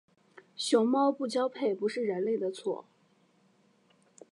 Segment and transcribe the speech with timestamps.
[0.55, 2.85] 熊猫不交配不是人类的错。